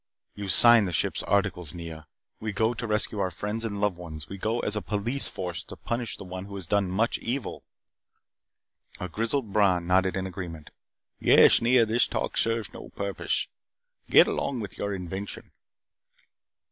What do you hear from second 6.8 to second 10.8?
much evil" A grizzled Bron nodded in agreement.